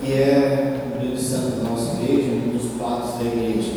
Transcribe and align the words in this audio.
Que 0.00 0.12
é 0.12 0.80
o 0.86 1.00
grande 1.00 1.20
santo 1.20 1.56
da 1.56 1.70
nossa 1.70 2.02
igreja, 2.02 2.30
um 2.32 2.56
dos 2.56 2.80
padres 2.80 3.14
da 3.14 3.24
igreja. 3.24 3.72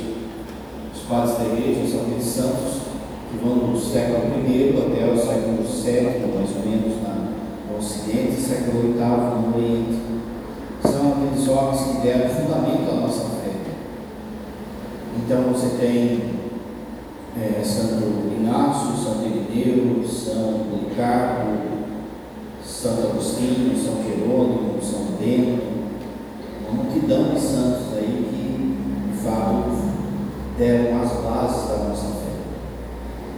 Os 0.94 1.02
padres 1.02 1.38
da 1.38 1.44
igreja 1.46 1.92
são 1.92 2.02
aqueles 2.02 2.26
santos 2.26 2.82
que 3.30 3.38
vão 3.44 3.72
do 3.72 3.80
século 3.80 4.34
I 4.48 4.76
até 4.78 5.12
o 5.12 5.18
século 5.18 5.64
VII, 5.64 6.36
mais 6.36 6.56
ou 6.56 6.70
menos, 6.70 7.02
na, 7.02 7.32
no 7.70 7.78
Ocidente, 7.78 8.42
século 8.42 8.82
VIII 8.82 8.98
no 8.98 9.56
Oriente. 9.56 10.00
São 10.82 11.14
aqueles 11.14 11.48
homens 11.48 11.82
que 11.82 12.02
deram 12.08 12.30
fundamento 12.30 12.92
à 12.92 12.96
nossa 13.02 13.24
fé. 13.24 13.52
Então 15.18 15.44
você 15.54 15.78
tem 15.78 16.42
é, 17.40 17.64
Santo 17.64 18.04
Inácio, 18.38 18.98
Santo 18.98 19.26
Irineu, 19.26 20.06
São 20.06 20.66
Policarpo, 20.70 21.71
Santo 22.82 23.12
Agostinho, 23.12 23.78
São 23.78 24.02
Jerônimo, 24.04 24.82
São 24.82 25.16
Bento, 25.20 25.62
uma 26.68 26.82
multidão 26.82 27.36
de 27.36 27.40
santos 27.40 27.96
aí 27.96 28.26
que, 28.28 29.12
de 29.12 29.24
fato, 29.24 29.70
deram 30.58 31.00
as 31.00 31.12
bases 31.12 31.70
da 31.70 31.78
nossa 31.90 32.08
fé. 32.08 32.32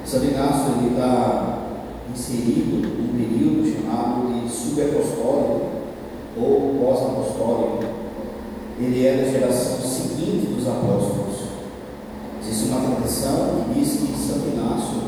São 0.05 0.23
Inácio 0.23 0.87
está 0.89 1.57
inserido 2.09 2.87
num 2.87 3.17
período 3.17 3.69
chamado 3.69 4.31
de 4.31 4.49
subapostólico 4.49 5.71
ou 6.37 6.79
pós-apostólico. 6.79 7.83
Ele 8.79 9.05
é 9.05 9.17
da 9.17 9.29
geração 9.29 9.77
seguinte 9.81 10.53
dos 10.53 10.65
apóstolos. 10.65 11.49
Existe 12.41 12.69
uma 12.69 12.95
tradição 12.95 13.65
que 13.65 13.77
diz 13.77 13.91
que 13.91 14.13
Santo 14.17 14.55
Inácio 14.55 15.01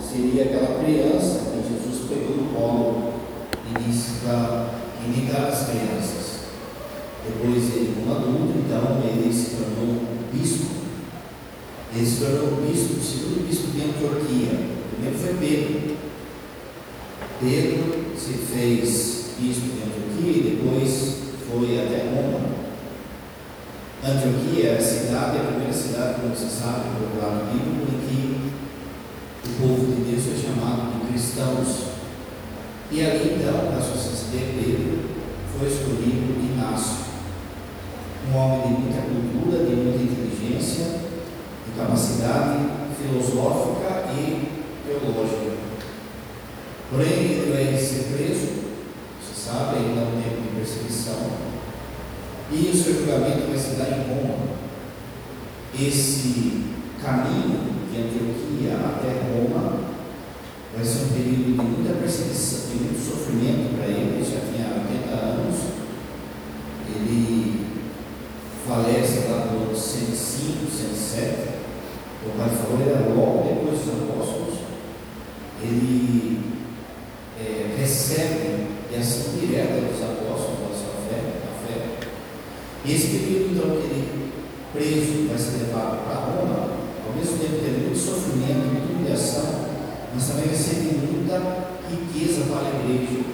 seria 0.00 0.44
aquela 0.44 0.78
criança 0.78 1.40
que 1.50 1.68
Jesus 1.68 2.08
pegou 2.08 2.36
no 2.36 2.54
colo 2.54 3.10
e 3.70 3.82
disse 3.84 4.20
para 4.24 4.66
imitar 5.04 5.48
as 5.48 5.59
crianças. 5.70 6.40
Depois 7.24 7.74
ele, 7.74 7.94
como 7.94 8.14
adulto, 8.14 8.58
então 8.58 9.02
ele 9.04 9.32
se 9.32 9.56
tornou 9.56 10.02
bispo. 10.32 10.66
Ele 11.94 12.06
se 12.06 12.20
tornou 12.20 12.62
bispo, 12.62 12.94
o 12.94 13.02
segundo 13.02 13.46
bispo 13.46 13.70
de 13.70 13.82
Antioquia. 13.82 14.52
O 14.52 14.94
primeiro 14.94 15.18
foi 15.18 15.34
Pedro. 15.34 15.96
Pedro 17.40 18.16
se 18.16 18.32
fez 18.34 19.30
bispo 19.38 19.68
de 19.68 19.82
Antioquia 19.82 20.32
e 20.32 20.56
depois 20.56 21.16
foi 21.48 21.80
até 21.80 22.10
Roma. 22.14 22.60
Antioquia 24.02 24.70
é 24.70 24.76
a 24.78 24.80
cidade, 24.80 25.38
a 25.38 25.44
primeira 25.44 25.72
cidade, 25.72 26.20
como 26.20 26.34
você 26.34 26.48
sabe, 26.48 26.88
pelo 26.96 27.20
lado 27.20 27.52
bíblico, 27.52 27.92
em 27.92 28.00
que 28.08 28.40
o 29.46 29.52
povo 29.60 29.92
de 29.92 30.10
Deus 30.10 30.24
foi 30.24 30.36
chamado 30.36 31.00
de 31.00 31.12
cristãos. 31.12 31.90
E 32.90 33.02
ali 33.02 33.36
então, 33.38 33.70
para 33.70 33.80
suceder 33.80 34.54
Pedro, 34.56 35.10
foi 35.58 35.68
escolhido 35.68 36.40
Inácio, 36.40 37.04
um 38.32 38.36
homem 38.36 38.62
de 38.62 38.82
muita 38.82 39.02
cultura, 39.02 39.64
de 39.64 39.74
muita 39.74 40.02
inteligência, 40.02 40.84
de 41.66 41.78
capacidade 41.78 42.58
filosófica 42.96 44.12
e 44.12 44.48
teológica. 44.86 45.50
Porém, 46.90 47.08
ele 47.08 47.52
vai 47.52 47.76
ser 47.76 48.04
preso, 48.14 48.48
você 49.20 49.34
sabe, 49.34 49.76
ainda 49.76 50.00
é 50.00 50.04
um 50.04 50.22
tempo 50.22 50.42
de 50.42 50.56
perseguição 50.56 51.50
e 52.52 52.68
o 52.68 52.76
seu 52.76 52.94
julgamento 52.94 53.48
vai 53.48 53.58
se 53.58 53.76
dar 53.76 53.88
em 53.90 54.08
Roma. 54.08 54.50
Esse 55.78 56.64
caminho 57.00 57.60
de 57.90 57.96
Antioquia 57.96 58.74
até 58.74 59.22
Roma 59.22 59.78
vai 60.74 60.84
ser 60.84 61.04
um 61.04 61.08
período 61.10 61.44
de 61.44 61.52
muita 61.52 61.94
perseguição, 61.94 62.70
de 62.70 62.84
muito 62.84 62.98
sofrimento 62.98 63.76
para 63.76 63.86
ele. 63.86 64.16
Ele 64.16 64.24
já 64.24 64.40
tinha 64.40 64.66
80 64.66 65.14
anos. 65.14 65.56
Ele 66.88 67.29
falece 68.66 69.28
lá 69.28 69.46
no 69.46 69.68
ano 69.68 69.76
105, 69.76 70.70
107. 70.70 71.60
O 72.26 72.38
pai 72.38 72.50
falou, 72.50 72.80
era 72.86 73.14
logo 73.14 73.48
depois 73.48 73.80
dos 73.80 74.10
apóstolos. 74.10 74.58
Ele 75.62 76.40
é, 77.38 77.76
recebe 77.78 78.66
a 78.94 79.00
ação 79.00 79.32
direta 79.38 79.80
dos 79.80 80.02
apóstolos 80.02 80.60
esse 82.92 83.08
período, 83.08 83.52
então, 83.52 83.76
que 83.76 83.86
ele 83.86 84.32
preso 84.72 85.28
vai 85.28 85.38
ser 85.38 85.64
levado 85.64 86.04
para 86.04 86.14
Roma, 86.14 86.70
ao 87.06 87.14
mesmo 87.14 87.38
tempo 87.38 87.60
tendo 87.62 87.84
muito 87.84 87.98
sofrimento, 87.98 88.66
muita 88.66 88.92
humilhação, 88.92 89.66
mas 90.14 90.26
também 90.26 90.48
recebe 90.48 90.98
muita 91.06 91.38
riqueza 91.88 92.46
para 92.48 92.66
a 92.66 92.80
igreja. 92.80 93.24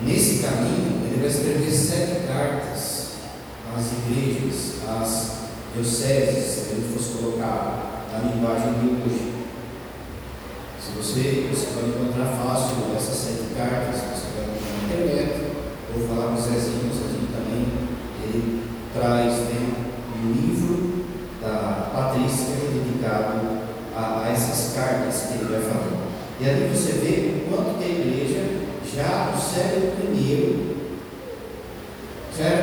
Nesse 0.00 0.38
caminho, 0.38 1.02
ele 1.06 1.20
vai 1.20 1.28
escrever 1.28 1.70
sete 1.70 2.26
cartas 2.26 3.01
às 3.76 3.92
igrejas, 3.92 4.82
às 4.88 5.32
dioceses, 5.74 6.44
se 6.44 6.72
ele 6.72 6.94
fosse 6.94 7.18
colocar 7.18 8.06
na 8.12 8.30
linguagem 8.30 8.72
de 8.74 8.86
hoje. 8.88 9.32
Se 10.80 10.92
você, 10.96 11.48
você 11.50 11.66
pode 11.74 11.90
encontrar 11.90 12.26
fácil 12.26 12.76
essas 12.96 13.16
sete 13.16 13.54
cartas, 13.56 14.00
você 14.00 14.26
vai 14.36 14.44
encontrar 14.44 14.76
na 14.76 15.04
internet, 15.04 15.52
ou 15.94 16.08
falar 16.08 16.28
com 16.28 16.34
o 16.34 16.42
Zezinho, 16.42 16.90
o 16.90 16.94
Zezinho 16.94 17.28
também, 17.32 17.66
ele 18.24 18.62
traz 18.92 19.32
né, 19.32 19.72
um 20.22 20.32
livro 20.32 21.06
da 21.40 21.90
Patrícia 21.94 22.56
dedicado 22.56 23.62
a, 23.96 24.24
a, 24.24 24.30
essas 24.30 24.74
cartas 24.74 25.22
que 25.28 25.34
ele 25.34 25.52
vai 25.52 25.60
falando. 25.60 26.12
E 26.40 26.48
ali 26.48 26.68
você 26.68 26.92
vê 26.92 27.46
o 27.46 27.50
quanto 27.50 27.78
que 27.78 27.84
a 27.84 27.88
igreja, 27.88 28.62
já 28.94 29.32
no 29.32 29.40
século 29.40 30.14
I, 30.14 30.76
já 32.36 32.44
era. 32.44 32.61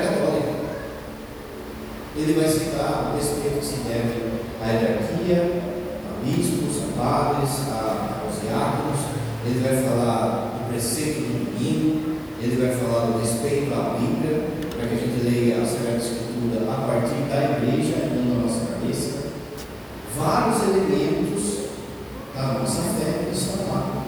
Ele 2.19 2.34
vai 2.34 2.50
citar 2.50 3.12
o 3.13 3.18
respeito 3.18 3.59
que 3.59 3.66
se 3.66 3.75
deve 3.88 4.40
à 4.62 4.68
hierarquia, 4.68 5.62
a 6.06 6.25
bispos, 6.25 6.84
a 6.84 7.02
padres, 7.02 7.50
a, 7.72 8.24
aos 8.25 8.41
diáconos. 8.41 9.00
Ele 9.46 9.59
vai 9.59 9.84
falar 9.84 10.52
do 10.59 10.69
preceito 10.69 11.22
do 11.22 11.56
domingo, 11.56 12.19
ele 12.41 12.62
vai 12.62 12.75
falar 12.75 13.06
do 13.06 13.19
respeito 13.19 13.74
à 13.74 13.97
Bíblia, 13.97 14.50
para 14.75 14.88
que 14.88 14.96
a 14.96 14.97
gente 14.97 15.24
leia 15.24 15.62
a 15.62 15.66
Sagrada 15.66 15.97
Escritura 15.97 16.69
a 16.69 16.75
partir 16.85 17.24
da 17.29 17.58
igreja 17.58 17.96
e 18.03 18.25
não 18.28 18.35
da 18.35 18.41
nossa 18.44 18.66
cabeça. 18.66 19.29
Vários 20.18 20.62
elementos 20.63 21.69
da 22.35 22.59
nossa 22.59 22.81
fé 22.81 23.29
estão 23.31 23.74
lá. 23.74 24.06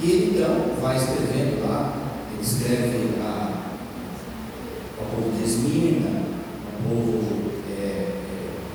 E 0.00 0.10
ele 0.10 0.36
então 0.36 0.80
vai 0.80 0.96
escrevendo 0.96 1.66
lá, 1.68 1.92
ele 2.32 2.42
escreve 2.42 3.20
a, 3.20 3.50
ao 5.00 5.06
povo 5.06 5.36
de 5.36 5.44
Esmirna, 5.44 6.22
ao 6.76 6.90
povo 6.90 7.50
é, 7.70 8.12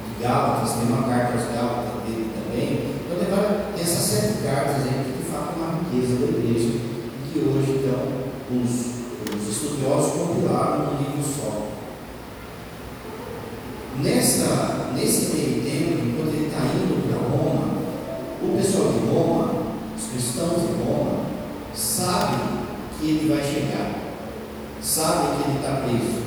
de 0.07 0.10
Gálatas, 0.21 0.73
tem 0.73 0.87
uma 0.87 1.07
carta 1.07 1.33
aos 1.33 1.47
Gálatas 1.47 2.03
dele 2.03 2.31
também. 2.35 2.91
Então 3.05 3.73
tem 3.73 3.83
essas 3.83 4.05
sete 4.05 4.43
cartas 4.43 4.75
aí 4.83 5.03
que 5.05 5.23
de 5.23 5.31
fato 5.31 5.53
é 5.53 5.63
uma 5.63 5.79
riqueza 5.79 6.15
da 6.17 6.37
igreja, 6.37 6.79
que 7.33 7.39
hoje 7.39 7.81
então 7.81 8.21
os, 8.51 9.35
os 9.35 9.49
estudiosos 9.49 10.13
compilaram 10.13 10.85
num 10.85 10.97
livro 10.99 11.23
só. 11.23 11.67
Nessa, 13.99 14.91
nesse 14.95 15.35
meio 15.35 15.63
tempo, 15.63 16.05
enquanto 16.05 16.35
ele 16.35 16.47
está 16.47 16.59
indo 16.65 17.07
para 17.07 17.17
Roma, 17.17 17.81
o 18.41 18.57
pessoal 18.57 18.93
de 18.93 18.99
Roma, 19.09 19.53
os 19.97 20.03
cristãos 20.05 20.61
de 20.61 20.83
Roma, 20.83 21.25
sabem 21.73 22.39
que 22.97 23.09
ele 23.09 23.33
vai 23.33 23.43
chegar, 23.43 23.91
sabem 24.81 25.35
que 25.35 25.49
ele 25.49 25.57
está 25.59 25.81
preso, 25.81 26.21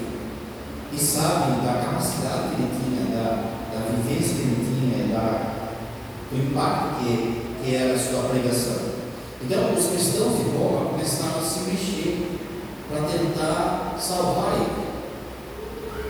e 0.92 0.98
sabem 0.98 1.64
da 1.64 1.84
capacidade 1.84 2.54
que 2.54 2.62
ele 2.62 2.70
tinha, 2.78 3.16
da, 3.16 3.53
da 3.74 3.90
vivência 3.90 4.36
que 4.36 4.42
ele 4.42 4.64
tinha, 4.64 5.14
da, 5.14 5.54
do 6.30 6.38
impacto 6.38 7.02
que, 7.02 7.42
que 7.62 7.74
era 7.74 7.94
a 7.94 7.98
sua 7.98 8.28
pregação. 8.28 8.94
Então, 9.42 9.74
os 9.74 9.86
cristãos 9.86 10.38
de 10.38 10.56
Roma 10.56 10.90
começaram 10.90 11.38
a 11.38 11.42
se 11.42 11.70
mexer 11.70 12.38
para 12.88 13.02
tentar 13.02 13.96
salvar 14.00 14.54
ele, 14.54 14.86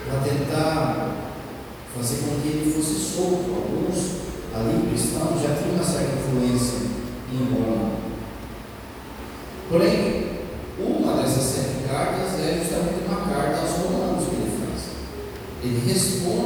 para 0.06 0.20
tentar 0.20 1.14
fazer 1.96 2.16
com 2.18 2.40
que 2.40 2.48
ele 2.48 2.72
fosse 2.72 2.94
solto. 2.94 3.54
Alguns 3.54 4.24
ali 4.54 4.88
cristãos 4.88 5.42
já 5.42 5.56
tinham 5.56 5.74
uma 5.74 5.84
certa 5.84 6.12
influência 6.16 6.78
em 7.32 7.54
Roma. 7.54 7.90
Porém, 9.68 10.34
uma 10.78 11.22
dessas 11.22 11.42
sete 11.42 11.88
cartas 11.88 12.38
é 12.38 12.60
justamente 12.60 13.08
uma 13.08 13.20
carta 13.22 13.60
aos 13.60 13.70
romanos 13.70 14.28
que 14.28 14.34
ele 14.36 14.58
faz. 14.60 14.82
Ele 15.62 15.92
responde 15.92 16.43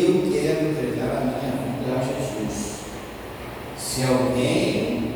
eu 0.00 0.32
quero 0.32 0.70
entregar 0.70 1.16
a 1.16 1.24
minha 1.24 1.52
vida 1.52 1.98
a 1.98 2.02
Jesus. 2.02 2.80
Se 3.76 4.02
alguém 4.04 5.12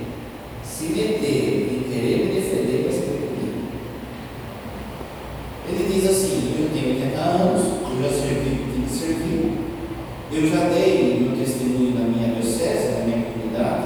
se 0.62 0.84
meter 0.87 1.73
em 1.73 1.90
querer 1.90 2.26
me 2.26 2.34
defender, 2.34 2.82
vai 2.84 2.93
ser 2.93 3.06
comigo. 3.06 3.69
Ele 5.69 5.93
diz 5.93 6.11
assim: 6.11 6.55
Eu 6.58 6.69
tenho 6.70 6.94
80 6.96 7.19
anos, 7.19 7.62
eu 7.90 8.02
já 8.02 8.08
servi 8.11 8.50
o 8.50 8.73
que 8.73 8.78
me 8.81 8.88
serviu, 8.88 9.52
eu 10.31 10.50
já 10.50 10.69
dei 10.69 11.20
meu 11.20 11.38
testemunho 11.38 11.94
na 11.99 12.05
minha 12.05 12.34
diocese, 12.34 12.99
na 12.99 13.05
minha 13.06 13.25
comunidade, 13.25 13.84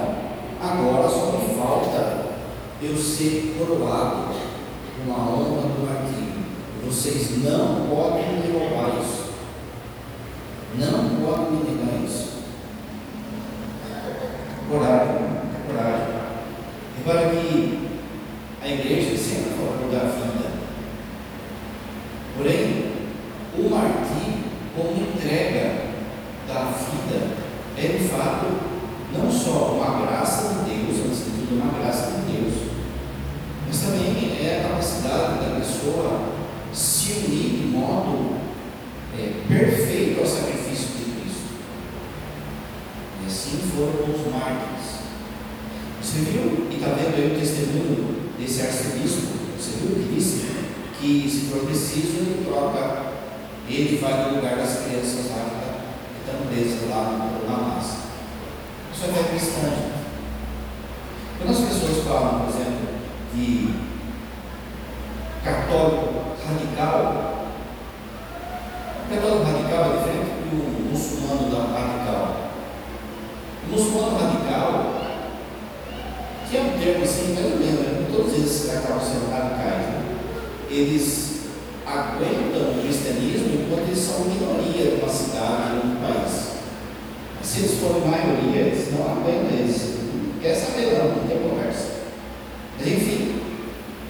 agora 0.61 1.07
só 1.07 1.37
me 1.37 1.55
falta 1.55 2.25
eu 2.81 2.97
ser 2.97 3.55
coroado 3.57 4.33
com 5.05 5.13
a 5.13 5.17
honra 5.17 5.61
do 5.61 5.85
martírio. 5.85 6.41
Vocês 6.85 7.43
não 7.43 7.87
podem 7.87 8.23
me 8.41 8.51
roubar 8.51 9.00
isso. 11.51 11.57
Não 11.57 11.57
podem 11.57 11.59
me 11.59 11.83
negar 11.83 12.05
isso. 12.05 12.31
Coragem, 14.69 15.15
coragem. 15.67 16.07
Repara 16.97 17.29
que 17.29 17.89
a 18.61 18.67
igreja 18.67 19.17
sempre 19.17 19.51
falou 19.51 19.91
da 19.91 20.05
vida. 20.07 20.51
Porém, 22.37 22.91
o 23.57 23.69
martírio, 23.69 24.43
como 24.75 25.01
entrega 25.01 25.91
da 26.47 26.71
vida, 26.71 27.27
é 27.77 27.97
de 27.97 28.07
fato 28.07 28.47
não 29.13 29.29
só 29.29 29.73
uma 29.73 30.05
graça 30.05 30.63
de 30.63 30.69
Deus, 30.69 31.05
no 31.05 31.15
sentido 31.15 31.47
de 31.49 31.53
uma 31.55 31.79
graça 31.79 32.11
de 32.11 32.31
Deus, 32.31 32.53
mas 33.67 33.81
também 33.81 34.37
é 34.39 34.59
a 34.59 34.69
capacidade 34.69 35.45
da 35.45 35.59
pessoa 35.59 36.29
se 36.73 37.11
unir 37.13 37.49
de 37.49 37.67
modo 37.67 38.37
é, 39.17 39.33
perfeito 39.47 40.19
ao 40.19 40.25
sacrifício 40.25 40.87
de 40.87 41.21
Cristo. 41.21 41.45
E 43.25 43.29
assim 43.51 43.57
foram 43.75 44.15
os 44.15 44.31
mártires. 44.31 45.01
Você 46.01 46.19
viu 46.19 46.67
e 46.71 46.75
está 46.75 46.87
vendo 46.87 47.15
aí 47.15 47.35
o 47.35 47.39
testemunho 47.39 48.31
desse 48.39 48.61
arcebispo? 48.61 49.33
Você 49.57 49.71
viu 49.77 49.95
que 49.95 50.15
disse 50.15 50.47
que 50.99 51.29
se 51.29 51.51
for 51.51 51.65
preciso 51.65 52.19
ele 52.19 52.45
troca, 52.47 53.11
ele 53.67 53.97
vai 53.97 54.23
no 54.23 54.35
lugar 54.35 54.55
das 54.55 54.83
crianças 54.83 55.29
lá 55.31 55.45
que 56.13 56.31
estão 56.31 56.47
presas 56.47 56.89
lá 56.89 57.31
na 57.47 57.57
massa. 57.57 57.97
Isso 58.93 59.05
é 59.05 59.29
cristã. 59.29 59.73
Quando 61.37 61.51
as 61.51 61.59
pessoas 61.59 62.03
falam, 62.05 62.39
por 62.41 62.49
exemplo, 62.49 62.87
de 63.33 63.73
católico 65.43 66.35
radical, 66.47 67.47
o 69.05 69.13
católico 69.13 69.43
radical 69.43 69.85
é 69.85 69.97
diferente 69.97 70.31
do 70.49 70.91
muçulmano 70.91 71.73
radical. 71.73 72.00
Muçulmano 73.81 74.15
radical, 74.15 75.01
que 76.47 76.55
é 76.55 76.61
um 76.61 76.79
termo 76.79 77.03
assim, 77.03 77.33
mais 77.33 77.51
ou 77.51 77.57
menos, 77.57 78.15
todos 78.15 78.33
esses 78.35 78.71
católicos 78.71 79.07
são 79.07 79.31
radicais, 79.31 79.87
né? 79.87 80.17
eles 80.69 81.47
aguentam 81.83 82.61
o 82.61 82.81
cristianismo 82.83 83.47
enquanto 83.55 83.87
eles 83.87 83.97
são 83.97 84.25
minoria 84.25 84.91
de 84.91 85.01
uma 85.01 85.09
cidade 85.09 85.81
de 85.81 85.87
um 85.87 85.95
país. 85.95 86.51
Se 87.41 87.59
eles 87.61 87.79
forem 87.79 88.05
maioria, 88.05 88.61
eles 88.67 88.93
não 88.93 89.01
aguentam 89.01 89.57
eles. 89.57 89.95
Não 90.03 90.39
quer 90.39 90.53
saber 90.53 90.99
não, 90.99 91.15
não 91.15 91.27
tem 91.27 91.39
conversa. 91.39 91.87
Mas 92.77 92.87
enfim, 92.87 93.41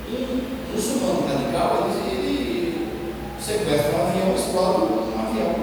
um 0.09 0.75
muçulmano 0.75 1.25
radical, 1.25 1.87
ele, 2.11 2.27
ele 2.27 2.87
sequestra 3.39 3.95
um 3.95 4.07
avião, 4.09 4.35
explode 4.35 4.81
um 4.81 5.21
avião. 5.21 5.55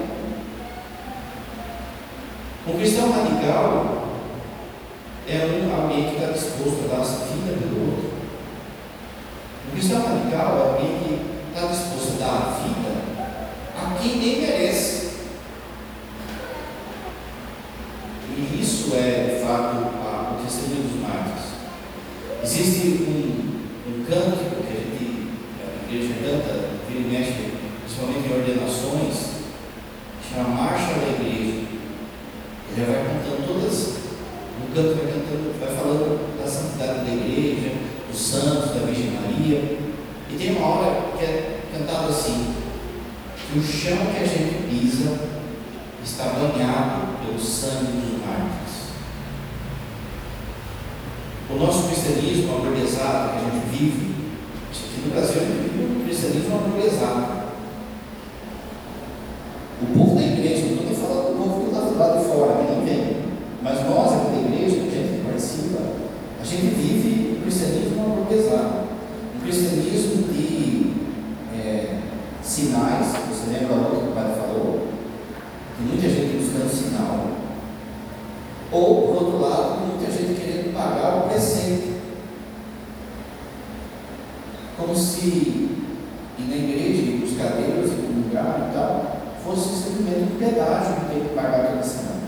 Um 2.67 2.77
cristão 2.77 3.11
radical 3.11 3.99
é 5.29 5.45
um 5.45 5.81
alguém 5.81 6.09
que 6.09 6.15
está 6.15 6.27
disposto 6.39 6.85
a 6.85 6.95
dar 6.95 7.01
a 7.01 7.25
vida 7.25 7.57
pelo 7.59 7.91
outro. 7.91 8.09
Um 9.67 9.71
cristão 9.71 10.01
radical 10.01 10.57
é 10.57 10.61
alguém 10.61 10.99
que 10.99 11.11
está 11.49 11.67
disposto 11.67 12.15
a 12.15 12.25
dar 12.25 12.35
a 12.35 12.63
vida 12.63 13.09
a 13.75 13.99
quem 13.99 14.17
nem 14.17 14.41
merece. 14.41 15.09
E 18.35 18.61
isso 18.61 18.93
é, 18.95 19.35
de 19.35 19.45
fato, 19.45 19.75
a, 20.01 20.37
o 20.39 20.43
testemunho 20.43 20.83
dos 20.83 21.01
mártires. 21.01 21.49
Existe 22.41 23.03
um, 23.03 23.59
um 23.87 24.05
cântico 24.05 24.63
que 24.63 24.71
a 24.71 24.79
gente, 24.79 25.27
a 25.59 25.91
igreja 25.91 26.13
canta, 26.23 26.69
vira 26.87 26.99
e 26.99 27.11
mexe, 27.11 27.51
principalmente 27.83 28.29
em 28.29 28.33
ordenações, 28.33 29.15
chama 30.23 30.49
Marcha 30.49 30.93
da 30.93 31.09
Igreja. 31.09 31.67
Ele 32.71 32.85
vai 32.85 33.03
contando 33.03 33.47
todas, 33.47 33.99
o 34.61 34.73
canto 34.73 34.95
vai 34.95 35.11
cantando, 35.11 35.59
vai 35.59 35.75
falando 35.75 36.39
da 36.39 36.47
santidade 36.47 37.05
da 37.05 37.13
igreja, 37.13 37.71
dos 38.09 38.21
santos, 38.21 38.71
da 38.71 38.85
Virgem 38.85 39.11
Maria. 39.11 39.77
E 40.29 40.37
tem 40.37 40.55
uma 40.55 40.67
hora 40.67 41.17
que 41.17 41.23
é 41.25 41.59
cantado 41.73 42.09
assim, 42.09 42.53
que 43.51 43.59
o 43.59 43.63
chão 43.63 43.97
que 44.13 44.23
a 44.23 44.25
gente 44.25 44.69
pisa 44.69 45.17
está 46.03 46.25
banhado 46.25 47.17
pelo 47.25 47.39
sangue 47.39 47.93
dos 47.93 48.25
mártires. 48.25 48.93
O 51.49 51.55
nosso 51.55 51.87
cristianismo 51.87 52.57
aburguesado 52.57 53.31
que 53.31 53.37
a 53.37 53.49
gente 53.49 53.65
vive, 53.75 54.15
aqui 54.69 55.01
no 55.03 55.11
Brasil 55.11 55.41
a 55.41 55.45
gente 55.45 55.69
vive 55.69 55.99
um 55.99 56.05
cristianismo 56.05 56.55
aburguesado. 56.57 57.39
O 59.81 59.97
povo 59.97 60.15
da 60.15 60.21
igreja, 60.21 60.65
não 60.65 60.71
estou 60.71 60.85
nem 60.85 60.95
falando 60.95 61.27
do 61.29 61.37
povo 61.37 61.61
que 61.61 61.69
está 61.71 61.81
do 61.85 61.97
lado 61.97 62.19
de 62.19 62.25
fora, 62.25 62.63
que 62.63 62.71
nem 62.71 62.85
vem, 62.85 63.17
mas 63.63 63.79
nós 63.89 64.13
aqui 64.13 64.31
da 64.31 64.41
igreja, 64.41 64.75
a 64.75 64.91
gente 64.91 65.17
que 65.17 65.23
participa, 65.25 65.79
a 66.38 66.38
gente 66.49 66.75
vive 66.75 67.37
o 67.37 67.41
cristianismo 67.41 68.01
aburguesado. 68.01 68.89
Um 69.35 69.41
cristianismo 69.41 70.31
de 70.33 70.93
é, 71.55 71.99
sinais, 72.41 73.07
você 73.29 73.51
lembra 73.51 73.75
o 73.75 74.01
que 74.01 74.09
o 74.09 74.13
pai 74.13 74.35
falou? 74.35 74.87
Tem 75.77 75.87
muita 75.87 76.09
gente 76.09 76.37
buscando 76.37 76.69
sinal. 76.69 77.27
Ou, 78.71 79.07
por 79.07 79.23
outro 79.23 79.41
lado, 79.41 79.87
muita 79.87 80.11
gente 80.11 80.39
querendo 80.39 80.73
pagar 80.73 81.17
o 81.17 81.29
presente. 81.29 81.93
Como 84.77 84.95
se 84.95 85.69
na 86.49 86.55
igreja, 86.55 87.01
ir 87.01 87.19
buscar 87.19 87.49
Deus, 87.49 87.91
ir 87.91 88.09
lugar 88.15 88.69
e 88.69 88.73
tal, 88.73 89.17
fosse 89.43 89.83
simplesmente 89.83 90.33
um 90.33 90.37
pedágio 90.37 90.95
que 90.95 91.13
tem 91.13 91.23
que 91.23 91.35
pagar 91.35 91.67
toda 91.67 91.83
semana. 91.83 92.19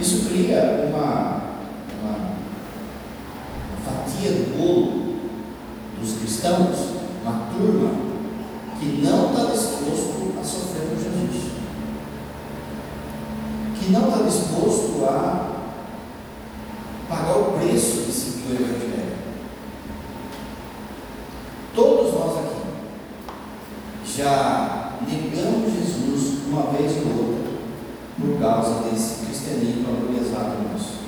Isso 0.00 0.28
cria 0.28 0.88
uma, 0.88 1.42
uma 2.00 2.16
fatia 3.84 4.30
do 4.30 4.56
bolo 4.56 5.18
dos 6.00 6.18
cristãos, 6.18 6.76
uma 7.22 7.48
turma 7.52 7.90
que 8.78 9.02
não 9.02 9.30
está 9.30 9.52
disposto 9.52 10.34
a 10.40 10.44
sofrer 10.44 10.88
por 10.88 10.98
Jesus, 10.98 11.52
que 13.78 13.90
não 13.90 14.08
está 14.08 14.22
disposto 14.58 15.04
a 15.04 15.50
pagar 17.08 17.36
o 17.36 17.58
preço 17.58 18.02
de 18.02 18.12
seguir 18.12 18.50
o 18.50 18.54
Evangelho. 18.54 19.16
Todos 21.74 22.12
nós 22.14 22.38
aqui 22.38 24.16
já 24.16 24.92
negamos 25.06 25.72
Jesus 25.72 26.38
uma 26.48 26.72
vez 26.72 26.92
ou 26.96 27.26
outra 27.26 27.48
por 28.20 28.40
causa 28.40 28.82
desse 28.82 29.24
cristianismo 29.24 29.88
aburguesado 29.90 30.56
nosso. 30.72 30.98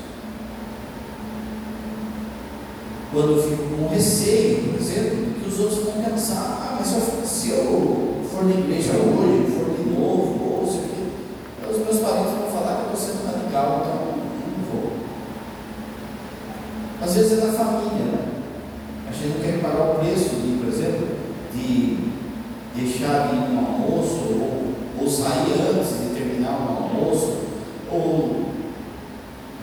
Quando 3.13 3.33
eu 3.33 3.43
fico 3.43 3.65
com 3.77 3.89
receio, 3.89 4.71
por 4.71 4.81
exemplo, 4.81 5.35
que 5.43 5.49
os 5.49 5.59
outros 5.59 5.83
vão 5.83 6.05
pensar, 6.05 6.37
ah, 6.63 6.77
mas 6.79 7.29
se 7.29 7.51
eu 7.51 8.21
for 8.31 8.45
na 8.45 8.53
igreja 8.53 8.93
hoje, 8.93 9.51
for 9.51 9.75
de 9.75 9.91
novo, 9.91 10.61
ou 10.61 10.71
se 10.71 10.79
aqui, 10.79 11.11
os 11.69 11.79
meus 11.79 11.99
parentes 11.99 12.31
vão 12.31 12.49
falar 12.53 12.77
que 12.77 12.91
eu 12.91 12.95
estou 12.95 13.15
sendo 13.15 13.27
radical, 13.27 13.83
então 13.83 14.01
não 14.57 14.65
vou. 14.71 14.93
Às 17.03 17.15
vezes 17.15 17.33
é 17.33 17.47
da 17.47 17.53
família, 17.53 18.05
né? 18.05 18.29
A 19.09 19.13
gente 19.13 19.35
não 19.35 19.45
quer 19.45 19.61
pagar 19.61 19.91
o 19.91 19.95
preço 19.97 20.37
de, 20.37 20.59
por 20.59 20.69
exemplo, 20.69 21.09
de 21.53 21.99
deixar 22.77 23.29
de 23.29 23.37
ir 23.37 23.49
no 23.51 23.59
almoço, 23.59 24.21
ou, 24.31 24.75
ou 25.01 25.11
sair 25.11 25.53
antes 25.69 25.99
de 25.99 26.15
terminar 26.15 26.53
o 26.53 26.85
almoço, 26.85 27.39
ou 27.91 28.47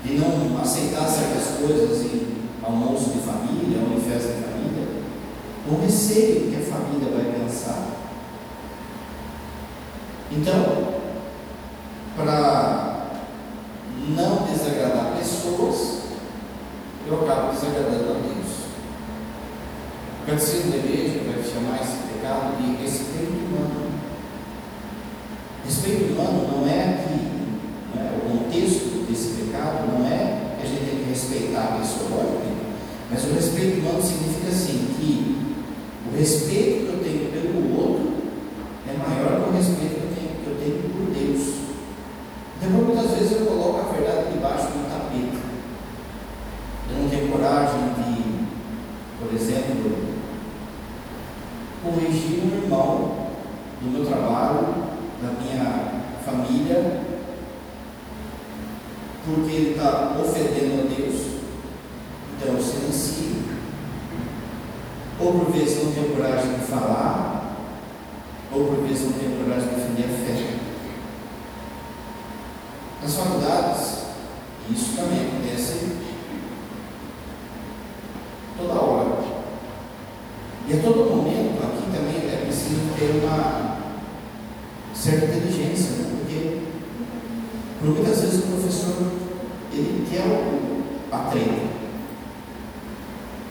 de 0.03 0.13
não 0.15 0.59
aceitar 0.61 1.07
certas 1.07 1.59
coisas 1.59 2.01
em 2.03 2.27
almoço 2.63 3.11
de 3.11 3.19
família 3.19 3.79
ou 3.79 3.97
em 3.97 4.01
festa 4.01 4.33
de 4.33 4.43
família, 4.43 4.87
com 5.65 5.75
receio 5.87 6.46
respeito 39.57 40.07
que 40.43 40.47
eu 40.47 40.57
tenho 40.59 40.89
por 40.93 41.13
Deus. 41.13 41.55
Depois 42.61 42.87
muitas 42.87 43.11
vezes 43.17 43.31
eu 43.39 43.45
coloco 43.45 43.79
a 43.79 43.93
verdade 43.93 44.33
debaixo 44.33 44.67
do 44.67 44.89
tapete. 44.89 45.37
Eu 46.89 47.01
não 47.01 47.09
tenho 47.09 47.31
coragem 47.31 47.79
de, 47.97 48.45
por 49.19 49.33
exemplo, 49.33 50.17
corrigir 51.83 52.43
um 52.43 52.63
irmão 52.63 53.27
do 53.81 53.89
meu 53.91 54.05
trabalho, 54.05 54.67
da 55.21 55.29
minha 55.41 56.03
família, 56.23 57.01
porque 59.25 59.55
ele 59.55 59.71
está 59.71 60.15
ofendendo 60.19 60.81
a 60.81 60.95
Deus. 60.95 61.15
Então 62.35 62.53
eu 62.53 62.61
silencio. 62.61 63.37
Ou 65.19 65.33
por 65.33 65.51
vezes 65.51 65.83
não 65.83 65.91
tenho 65.91 66.15
coragem 66.15 66.53
de 66.53 66.65
falar 66.65 66.96
ter 82.97 83.23
uma 83.23 83.77
certa 84.93 85.25
inteligência, 85.25 85.91
né? 85.91 86.17
porque 86.17 86.61
por 87.79 87.89
muitas 87.89 88.21
vezes 88.21 88.39
o 88.39 88.47
professor 88.47 89.11
ele 89.71 90.07
quer 90.09 90.23
a 91.11 91.17
treta. 91.29 91.77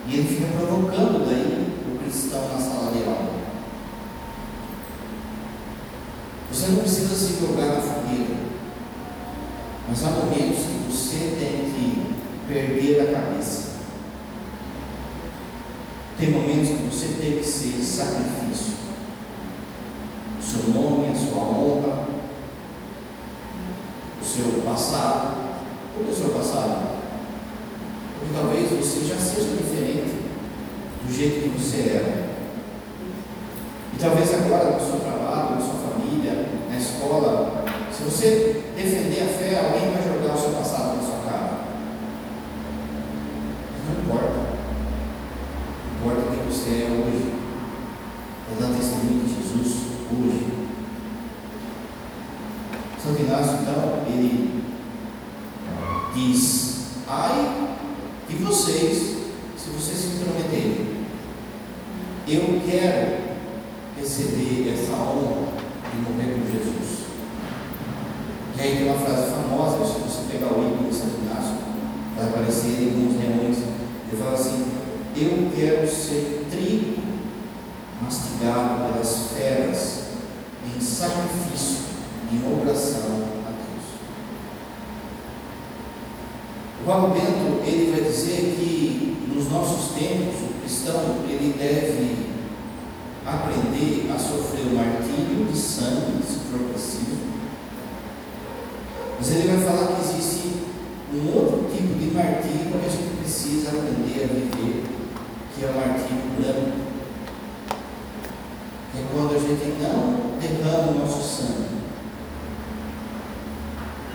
E 0.05 0.13
ele 0.13 0.27
fica 0.27 0.47
provocando 0.57 1.25
daí 1.25 1.67
o 1.89 1.99
cristão 1.99 2.49
na 2.49 2.59
sala 2.59 2.91
de 2.91 3.03
aula. 3.03 3.37
Você 6.51 6.67
não 6.67 6.79
precisa 6.79 7.15
se 7.15 7.39
jogar 7.39 7.67
na 7.67 7.81
fogueira. 7.81 8.35
Mas 9.87 10.03
há 10.03 10.09
momentos 10.09 10.65
que 10.65 10.91
você 10.91 11.35
tem 11.39 11.71
que 11.71 12.15
perder 12.47 13.01
a 13.01 13.13
cabeça. 13.13 13.67
Tem 16.17 16.31
momentos 16.31 16.69
que 16.69 16.89
você 16.89 17.07
tem 17.21 17.37
que 17.37 17.45
ser 17.45 17.81
sacrifício. 17.83 18.76
Seu 20.49 20.73
nome, 20.73 21.11
a 21.11 21.15
sua 21.15 21.41
honra, 21.41 22.07
o 24.21 24.25
seu 24.25 24.61
passado. 24.63 25.35
Que 25.93 26.11
o 26.11 26.15
seu 26.15 26.29
passado? 26.29 26.99
Porque 28.19 28.33
talvez 28.33 28.69
você 28.69 29.05
já 29.05 29.17
seja 29.17 29.57
diferente 29.57 30.15
do 31.03 31.13
jeito 31.13 31.51
que 31.51 31.59
você 31.59 31.89
era. 31.89 32.27
E 33.93 33.99
talvez 33.99 34.33
agora 34.33 34.71
no 34.71 34.79
seu 34.79 34.99
trabalho, 34.99 35.55
na 35.55 35.61
sua 35.61 35.89
família, 35.89 36.45
na 36.69 36.77
escola, 36.77 37.65
se 37.91 38.03
você 38.03 38.63
defender 38.75 39.23
a 39.23 39.27
fé, 39.27 39.59
alguém 39.59 39.91
vai 39.91 40.03
jogar 40.03 40.35
o 40.35 40.39
seu 40.39 40.51
passado 40.51 40.97
na 40.97 41.03
sua 41.03 41.29
cara. 41.29 41.59
Não 43.85 44.01
importa. 44.03 44.39
Importa 45.99 46.21
quem 46.29 46.45
você 46.45 46.69
é 46.69 46.89
hoje. 46.91 47.33
É 48.49 48.61
dar 48.61 48.77
testemunho 48.77 49.25
de 49.25 49.35
Jesus 49.35 49.87
hoje. 50.11 50.47
Santo 53.01 53.21
Inácio, 53.21 53.59
então, 53.61 54.06
ele 54.17 54.63
diz: 56.13 56.77
Ai 57.07 57.67
de 58.29 58.35
vocês, 58.37 59.17
se 59.57 59.69
vocês 59.69 59.97
se 59.97 60.07
intrometerem. 60.17 60.97
Eu 62.27 62.61
quero 62.69 63.27
receber 63.97 64.73
essa 64.73 64.93
honra 64.93 65.53
de 65.91 66.01
morrer 66.01 66.33
com 66.33 66.51
Jesus. 66.51 67.07
E 68.57 68.61
aí 68.61 68.77
tem 68.77 68.89
uma 68.89 68.99
frase 68.99 69.31
famosa, 69.31 69.85
se 69.85 69.99
você 69.99 70.31
pegar 70.31 70.53
o 70.53 70.61
livro 70.61 70.89
de 70.89 70.95
Santo 70.95 71.21
Inácio, 71.21 71.57
vai 72.17 72.27
aparecer 72.27 72.81
em 72.81 72.87
alguns 72.89 73.21
reuniões, 73.21 73.57
ele 73.57 74.21
fala 74.21 74.33
assim, 74.33 74.65
eu 75.15 75.51
quero 75.55 75.87
ser 75.87 76.45
trigo 76.51 77.01
mastigado 78.01 78.91
pelas 78.91 79.31
feras 79.31 80.07
em 80.65 80.81
sacrifício, 80.81 81.85
em 82.31 82.61
oração 82.61 83.23
a 83.45 83.51
Deus. 83.51 83.85
O 86.65 86.75
Paulo 86.87 87.13
Bento, 87.13 87.67
ele 87.67 87.91
vai 87.91 88.09
dizer 88.09 88.55
que 88.57 89.17
nos 89.35 89.51
nossos 89.51 89.91
tempos, 89.93 90.35
o 90.41 90.61
cristão, 90.61 91.17
ele 91.27 91.53
deve 91.59 92.27
aprender 93.25 94.09
a 94.09 94.17
sofrer 94.17 94.67
o 94.67 94.75
martírio 94.75 95.51
de 95.51 95.57
sangue, 95.57 96.23
se 96.23 96.39
for 96.49 96.61
preciso, 96.69 97.17
mas 99.19 99.31
ele 99.31 99.49
vai 99.49 99.65
falar 99.65 99.87
que 99.87 100.01
existe 100.01 100.61
um 101.13 101.35
outro 101.35 101.69
tipo 101.75 101.99
de 101.99 102.05
martírio 102.15 102.71
que 102.71 102.85
a 102.85 102.89
gente 102.89 103.17
precisa 103.19 103.67
aprender 103.67 104.23
a 104.23 104.33
viver, 104.33 104.83
que 105.53 105.65
é 105.65 105.69
o 105.69 105.73
martírio 105.75 106.23
branco. 106.39 106.87
É 108.95 109.03
quando 109.11 109.35
a 109.35 109.39
gente 109.39 109.75
não 109.81 110.39
derrama 110.39 110.91
o 110.91 110.99
nosso 110.99 111.21
sangue. 111.21 111.67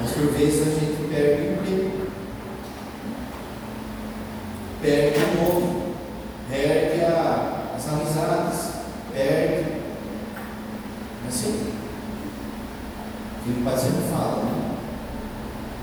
Mas 0.01 0.11
por 0.13 0.33
vezes 0.33 0.63
a 0.63 0.71
gente 0.71 1.09
perde 1.11 1.43
o 1.43 1.53
emprego. 1.53 2.03
Perde 4.83 5.19
o 5.19 5.45
nome. 5.45 5.83
Perde 6.51 7.05
a, 7.05 7.73
as 7.77 7.89
amizades. 7.89 8.71
Perde. 9.15 9.73
Assim. 11.29 11.73
E 13.47 13.51
o 13.51 13.65
pai 13.65 13.77
sempre 13.77 14.03
fala, 14.11 14.45
né? 14.45 14.77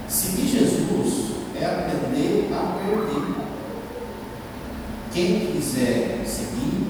Seguir 0.08 0.48
Jesus 0.48 1.32
é 1.60 1.65
aprender 1.65 2.50
a 2.53 2.79
perder. 2.79 3.39
Quem 5.13 5.51
quiser 5.51 6.24
seguir, 6.25 6.88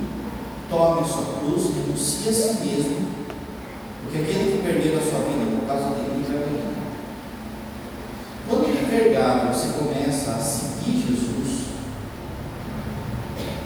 tome 0.70 1.02
a 1.02 1.04
sua 1.04 1.40
cruz, 1.40 1.74
renuncie 1.74 2.30
a 2.30 2.34
si 2.34 2.66
mesmo, 2.66 3.08
porque 4.04 4.18
aquele 4.18 4.52
que 4.52 4.64
perder 4.64 4.98
a 4.98 5.02
sua 5.02 5.20
vida 5.20 5.58
por 5.58 5.68
causa 5.68 5.96
dele 5.96 6.26
vai 6.28 6.38
ganhar. 6.38 6.70
Quando 8.48 8.78
de 8.78 8.86
verdade 8.86 9.48
você 9.48 9.70
começa 9.78 10.32
a 10.32 10.40
seguir 10.40 11.08
Jesus, 11.08 11.66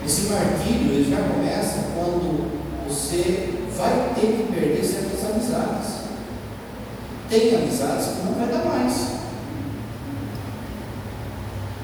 esse 0.06 0.30
martírio 0.30 0.94
ele 0.94 1.10
já 1.10 1.22
começa 1.22 1.90
quando 1.96 2.52
você 2.88 3.54
vai 3.76 4.14
ter 4.14 4.28
que 4.28 4.54
perder 4.54 4.84
certas 4.84 5.26
amizades. 5.26 6.04
Tem 7.30 7.56
amizades 7.56 8.06
que 8.06 8.26
não 8.26 8.34
vai 8.34 8.48
dar 8.48 8.66
mais. 8.66 9.14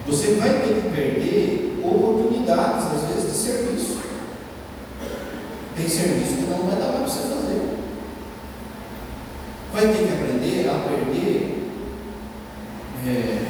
Você 0.09 0.33
vai 0.33 0.49
ter 0.49 0.81
que 0.81 0.89
perder 0.89 1.79
oportunidades, 1.83 2.85
às 2.87 3.09
vezes, 3.09 3.31
de 3.31 3.37
serviço. 3.37 3.99
Tem 5.77 5.87
serviço 5.87 6.35
que 6.35 6.49
não 6.49 6.65
vai 6.65 6.79
dar 6.79 6.93
para 6.93 7.07
você 7.07 7.19
fazer. 7.29 7.61
Vai 9.71 9.87
ter 9.87 10.07
que 10.07 10.13
aprender 10.13 10.67
a 10.67 10.89
perder 10.89 11.69
é, 13.05 13.45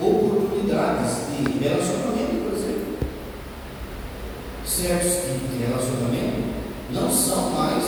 oportunidades 0.00 1.16
de 1.36 1.58
relacionamento, 1.58 2.44
por 2.44 2.52
exemplo. 2.58 2.98
Certos 4.64 5.14
tipos 5.14 5.50
de 5.50 5.64
relacionamento 5.64 6.44
não 6.92 7.10
são 7.10 7.50
mais 7.50 7.84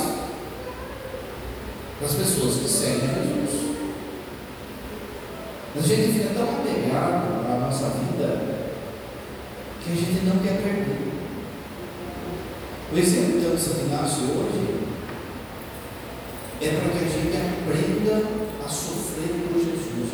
das 2.00 2.12
pessoas 2.12 2.56
que 2.56 2.68
seguem 2.68 3.09
Jesus. 3.09 3.76
A 5.76 5.80
gente 5.80 6.12
fica 6.12 6.35
tão 6.35 6.42
apegado 6.42 7.25
à 7.55 7.59
nossa 7.61 7.91
vida 7.91 8.67
que 9.83 9.93
a 9.93 9.95
gente 9.95 10.25
não 10.25 10.38
quer 10.38 10.62
perder. 10.62 11.12
O 12.93 12.99
exemplo 12.99 13.41
de 13.41 13.61
Santo 13.61 13.87
Inácio 13.87 14.25
hoje 14.25 14.87
é 16.61 16.69
para 16.69 16.91
que 16.91 17.05
a 17.05 17.09
gente 17.09 17.37
aprenda 17.37 18.26
a 18.65 18.69
sofrer 18.69 19.29
por 19.49 19.59
Jesus. 19.59 20.12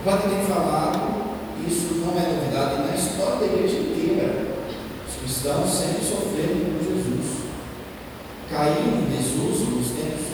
O 0.00 0.04
Padre 0.04 0.28
tem 0.28 0.44
falado, 0.44 1.36
isso 1.66 1.94
não 1.94 2.12
é 2.12 2.28
novidade 2.28 2.86
na 2.86 2.94
história 2.94 3.36
da 3.38 3.46
igreja 3.46 3.78
inteira. 3.78 4.48
Os 5.08 5.14
cristãos 5.16 5.70
sempre 5.70 6.04
sofreram 6.04 6.76
por 6.76 6.84
Jesus. 6.84 7.44
Caíram 8.50 9.00
em 9.00 9.16
Jesus 9.16 9.68
nos 9.68 9.86
tempos, 9.92 10.26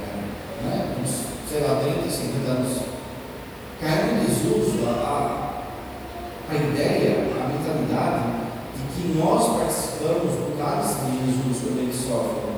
é, 0.00 0.64
né, 0.64 0.96
uns, 1.02 1.50
sei 1.50 1.60
lá, 1.62 1.80
30, 1.80 2.08
50 2.08 2.50
anos. 2.52 2.78
Caiu 3.80 4.14
em 4.14 4.24
desuso 4.26 4.86
a, 4.86 5.64
a, 6.48 6.52
a 6.52 6.54
ideia, 6.54 7.32
a 7.34 7.48
mentalidade 7.48 8.24
de 8.76 9.02
que 9.02 9.18
nós 9.18 9.56
participamos 9.58 10.34
do 10.34 10.56
cálice 10.56 11.00
de 11.06 11.26
Jesus 11.26 11.62
quando 11.64 11.78
ele 11.78 11.92
sofre. 11.92 12.50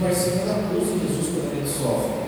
Gente 0.00 0.14
participa 0.14 0.46
da 0.46 0.54
cruz 0.70 0.88
de 0.88 1.06
Jesus 1.06 1.26
quando 1.26 1.58
ele 1.58 1.68
sofre. 1.68 2.20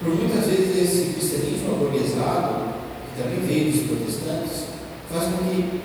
Por 0.00 0.14
muitas 0.16 0.46
vezes 0.46 0.76
esse 0.76 1.12
cristianismo 1.12 1.74
aburguesado, 1.74 2.74
que 3.06 3.22
também 3.22 3.46
veio 3.46 3.70
dos 3.70 3.86
protestantes, 3.86 4.64
faz 5.08 5.24
com 5.26 5.44
que 5.44 5.82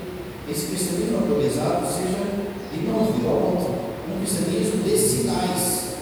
esse 0.49 0.67
cristianismo 0.67 1.17
aburguesado 1.17 1.85
seja, 1.85 2.25
igual 2.73 3.01
ao 3.01 3.51
outro, 3.51 3.75
um 4.09 4.17
cristianismo 4.17 4.81
de 4.81 4.97
sinais. 4.97 5.93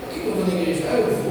Por 0.00 0.08
que 0.08 0.26
eu 0.26 0.34
vou 0.34 0.46
na 0.46 0.62
igreja? 0.62 0.84
Ah, 0.88 0.96
eu 0.96 1.25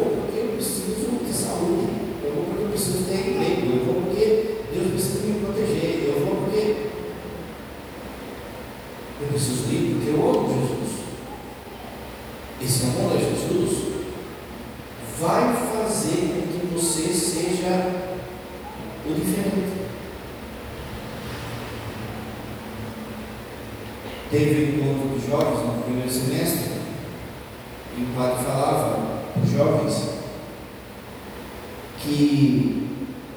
Jesus 9.36 9.68
livre, 9.70 9.96
porque 9.96 10.12
eu 10.12 10.30
amo 10.30 10.48
Jesus. 10.48 10.96
Esse 12.62 12.86
amor 12.86 13.12
a 13.12 13.20
Jesus 13.20 13.94
vai 15.20 15.54
fazer 15.54 16.48
com 16.52 16.58
que 16.58 16.74
você 16.74 17.14
seja 17.14 17.92
o 19.06 19.14
diferente. 19.14 19.76
Teve 24.32 24.82
um 24.82 24.94
encontro 24.94 25.20
de 25.20 25.30
jovens 25.30 25.66
no 25.66 25.84
primeiro 25.84 26.10
semestre, 26.10 26.72
e 27.98 28.04
o 28.04 28.16
padre 28.16 28.44
falava 28.46 29.22
para 29.34 29.44
os 29.44 29.52
jovens 29.52 30.16
que 32.00 32.88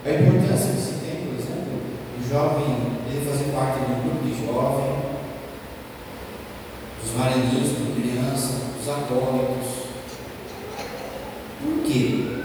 a 0.07 0.11
importância 0.11 0.73
desse 0.75 0.95
tempo, 1.05 1.27
por 1.27 1.39
exemplo, 1.41 1.81
o 2.19 2.29
jovem, 2.29 2.77
ele 3.11 3.29
fazer 3.29 3.51
parte 3.53 3.81
de 3.81 3.93
um 3.93 4.03
grupo 4.03 4.25
de 4.25 4.47
jovens, 4.47 5.08
dos 7.03 7.15
marinheiros 7.17 7.73
com 7.79 8.01
criança, 8.01 8.55
dos 8.79 8.89
acólitos. 8.89 9.89
Por 11.61 11.83
quê? 11.85 12.43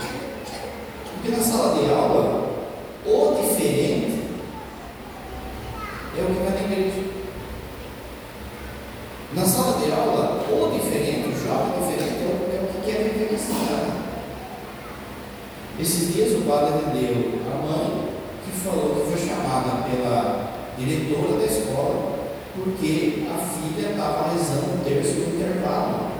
Porque 1.14 1.38
na 1.38 1.44
sala 1.44 1.80
de 1.80 1.90
aula, 1.92 2.50
o 3.06 3.36
diferente 3.42 4.24
é 6.18 6.22
o 6.22 6.26
que 6.26 6.44
vai 6.44 6.54
na 6.54 6.74
igreja. 6.74 7.04
Na 9.34 9.46
sala 9.46 9.80
de 9.80 9.92
aula, 9.92 10.46
o 10.48 10.72
diferente, 10.72 11.30
o 11.30 11.48
jovem 11.48 11.80
diferente, 11.80 12.22
é 12.22 12.28
o, 12.28 12.54
é 12.54 12.72
que 12.72 12.92
quer 12.92 13.04
viver 13.04 13.32
na 13.32 13.38
cidade. 13.38 13.92
Esses 15.80 16.14
dias 16.14 16.34
o 16.34 16.42
padre 16.42 16.76
atendeu 16.76 17.42
a 17.52 17.66
mãe 17.66 18.10
que 18.46 18.52
falou 18.52 18.96
que 18.96 19.12
foi 19.12 19.28
chamada 19.28 19.84
pela 19.90 20.54
diretora 20.78 21.43
porque 22.56 23.26
a 23.30 23.38
filha 23.38 23.90
estava 23.90 24.30
rezando 24.32 24.76
o 24.76 24.84
terço 24.84 25.14
no 25.14 25.36
intervalo. 25.36 26.12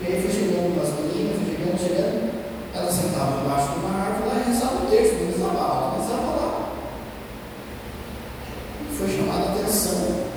E 0.00 0.06
aí 0.06 0.22
foi 0.22 0.30
chegando 0.30 0.74
umas 0.74 0.88
meninas, 0.94 1.36
chegando, 1.44 1.78
chegando, 1.78 2.30
ela 2.74 2.90
sentava 2.90 3.44
embaixo 3.44 3.72
de 3.72 3.78
uma 3.80 3.90
árvore 3.90 4.30
e 4.36 4.50
rezava 4.50 4.84
o 4.84 4.86
terço, 4.86 5.14
não 5.14 5.26
rezava 5.26 5.52
lá, 5.52 5.96
rezava 5.98 6.30
lá. 6.36 6.72
E 8.82 8.96
foi 8.96 9.08
chamada 9.08 9.48
a 9.48 9.52
atenção. 9.52 10.30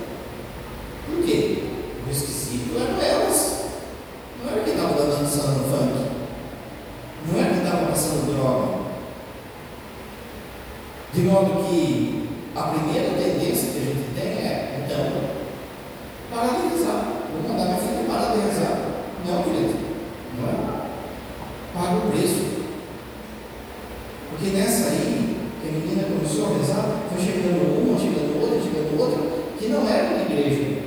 Por 1.05 1.23
quê? 1.23 1.63
O 2.05 2.11
esquisito 2.11 2.75
eram 2.75 3.01
elas. 3.01 3.65
Não 4.43 4.51
era 4.51 4.63
quem 4.63 4.73
estava 4.73 4.93
dançando 4.93 5.59
no 5.59 5.63
funk. 5.69 6.13
Não 7.31 7.39
era 7.39 7.53
quem 7.53 7.63
estava 7.63 7.85
passando 7.85 8.35
droga. 8.35 8.83
De 11.13 11.21
modo 11.21 11.69
que 11.69 12.29
a 12.55 12.61
primeira 12.63 13.09
tendência 13.09 13.71
que 13.71 13.77
a 13.77 13.81
gente 13.81 14.13
tem 14.15 14.45
é, 14.45 14.83
então, 14.85 15.29
parar 16.31 16.59
de 16.59 16.75
rezar. 16.75 17.23
Vou 17.31 17.49
mandar 17.49 17.65
minha 17.65 17.77
filha 17.77 18.03
parar 18.07 18.33
de 18.33 18.41
rezar. 18.41 18.77
Não, 19.25 19.43
querido. 19.43 19.75
Não 20.37 20.49
é? 20.49 20.83
Paga 21.73 21.97
o 21.97 22.11
preço. 22.11 22.43
Porque 24.29 24.57
nessa 24.57 24.89
aí, 24.89 25.37
que 25.61 25.67
a 25.67 25.71
menina 25.71 26.03
começou 26.03 26.47
a 26.47 26.57
rezar, 26.57 26.99
foi 27.09 27.23
chegando 27.23 27.61
uma, 27.61 27.99
chegando 27.99 28.41
outra, 28.41 28.59
chegando 28.59 28.99
outra, 28.99 29.21
que 29.57 29.67
não 29.67 29.87
era 29.87 30.15
da 30.15 30.21
igreja. 30.23 30.83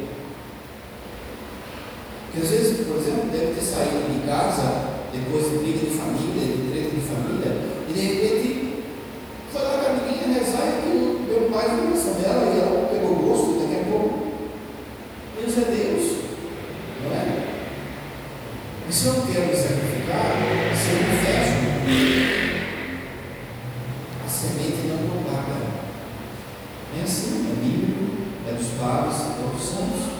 Que 2.33 2.43
às 2.43 2.51
vezes, 2.51 2.87
por 2.87 2.97
exemplo, 2.97 3.31
deve 3.31 3.55
ter 3.55 3.63
saído 3.63 4.13
de 4.13 4.27
casa 4.27 4.97
depois 5.13 5.47
de 5.89 5.97
família, 5.97 6.45
de 6.45 6.71
treta 6.71 6.91
de 6.91 7.01
família, 7.01 7.51
e 7.89 7.93
de 7.93 8.01
repente 8.01 8.85
foi 9.53 9.63
lá 9.63 9.79
com 9.79 9.87
a 9.87 9.93
menina 9.95 10.39
rezar 10.39 10.67
e 10.67 10.79
aquilo 10.79 11.27
deu 11.27 11.51
paz 11.53 11.73
no 11.73 11.83
coração 11.83 12.15
dela 12.15 12.53
e 12.53 12.59
ela 12.59 12.89
pegou 12.91 13.15
gosto 13.15 13.61
daqui 13.61 13.81
a 13.81 13.85
pouco. 13.91 14.27
Deus 15.39 15.59
é 15.59 15.65
Deus, 15.71 16.05
não 17.05 17.13
é? 17.13 17.47
E 18.89 18.93
se 18.93 19.07
eu 19.07 19.15
quero 19.15 19.47
me 19.47 19.57
sacrificar, 19.57 20.33
se 20.75 20.91
eu 20.91 20.99
me 21.03 21.17
fecho, 21.25 21.57
a 24.25 24.29
semente 24.29 24.87
não 24.89 25.09
propaga. 25.09 25.57
É 26.99 27.03
assim, 27.03 27.51
é 27.51 27.65
bíblico, 27.65 28.05
é 28.49 28.53
dos 28.53 28.69
padres, 28.79 29.17
é 29.21 29.55
dos 29.55 29.63
santos. 29.63 30.17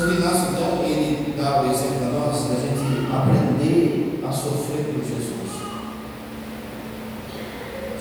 São 0.00 0.14
Inácio, 0.14 0.52
então, 0.52 0.82
ele 0.84 1.34
dá 1.36 1.60
o 1.60 1.70
exemplo 1.70 2.06
a 2.06 2.10
nós 2.10 2.48
da 2.48 2.54
gente 2.54 3.06
aprender 3.12 4.20
a 4.26 4.32
sofrer 4.32 4.84
por 4.84 5.04
Jesus. 5.04 5.50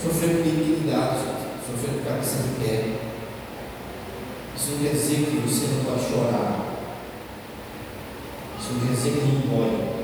Sofrer 0.01 0.35
por 0.35 0.43
dignidade, 0.43 1.17
sofrer 1.65 1.95
por 1.95 2.05
cabeça 2.07 2.43
de 2.43 2.63
pé. 2.63 3.09
Isso 4.69 4.77
não 4.77 4.83
quer 4.83 4.95
dizer 4.95 5.25
que 5.25 5.47
você 5.47 5.65
não 5.65 5.83
pode 5.83 6.07
chorar. 6.07 6.65
Isso 8.59 8.73
não 8.73 8.79
quer 8.81 8.93
dizer 8.93 9.11
que 9.13 9.25
não 9.25 9.57
dói. 9.57 10.03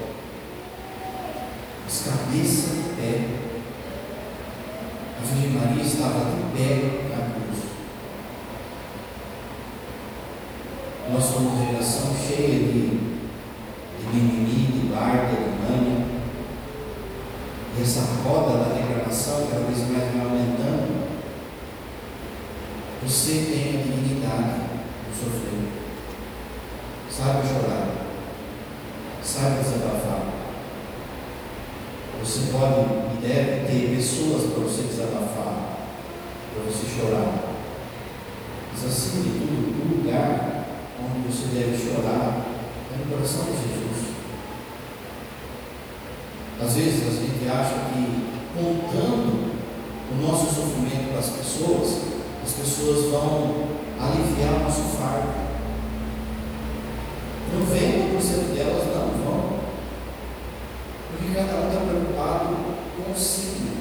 Mas 1.84 2.04
cabeça 2.04 2.70
pé. 2.98 3.28
A 5.20 5.24
Virgem 5.24 5.52
Maria 5.52 5.84
estava 5.84 6.32
de 6.32 6.58
pé 6.58 7.00
na 7.12 7.30
cruz. 7.36 7.60
Nós 11.14 11.24
somos 11.24 11.54
uma 11.54 11.72
geração 11.72 12.16
cheia 12.16 12.48
de, 12.48 12.90
de 12.90 14.16
mimimi, 14.16 14.72
de 14.72 14.88
barda, 14.88 15.28
de 15.28 15.62
manha. 15.62 16.08
E 17.78 17.82
essa 17.84 18.02
roda 18.24 18.64
da 18.64 18.74
reclamação 18.74 19.46
cada 19.46 19.66
vez 19.66 19.78
mais 19.92 20.12
vai 20.12 20.26
aumentando. 20.26 21.06
Você 23.04 23.32
tem 23.52 23.82
a 23.82 23.95
dignidade 24.26 24.62
de 25.08 25.18
sofrer. 25.18 25.70
Saiba 27.10 27.44
chorar. 27.44 27.88
Saiba 29.24 29.62
desabafar. 29.62 30.26
Você 32.20 32.52
pode 32.52 33.18
e 33.18 33.28
deve 33.28 33.68
ter 33.68 33.96
pessoas 33.96 34.52
para 34.52 34.64
você 34.64 34.84
desabafar, 34.84 35.78
para 36.54 36.64
você 36.64 36.86
chorar. 36.88 37.34
Mas 38.72 38.86
acima 38.86 39.24
de 39.24 39.30
tudo, 39.30 39.82
o 39.82 39.98
lugar 39.98 40.66
onde 41.00 41.28
você 41.28 41.48
deve 41.54 41.78
chorar 41.78 42.46
é 42.94 42.98
no 42.98 43.12
coração 43.12 43.46
de 43.46 43.52
Jesus. 43.52 44.16
Às 46.62 46.74
vezes 46.74 47.08
a 47.08 47.12
gente 47.12 47.48
acha 47.48 47.76
que 47.94 48.26
contando 48.58 49.56
o 50.12 50.22
nosso 50.22 50.46
sofrimento 50.48 51.10
para 51.10 51.20
as 51.20 51.30
pessoas, 51.30 52.02
as 52.44 52.54
pessoas 52.54 53.12
vão 53.12 53.75
aliviar 54.00 54.54
o 54.54 54.64
nosso 54.64 54.82
fardo. 54.98 55.46
90% 57.56 58.54
delas 58.54 58.88
não 58.88 59.24
vão. 59.24 59.60
Porque 61.12 61.34
cada 61.34 61.56
um 61.56 61.68
está 61.70 61.80
preocupado 61.82 62.56
consigo. 62.98 63.76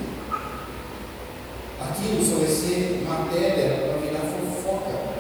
Aquilo 1.81 2.25
só 2.25 2.37
vai 2.37 2.49
ser 2.49 3.07
matéria 3.07 3.89
para 3.89 3.99
virar 3.99 4.21
fofoca. 4.21 5.15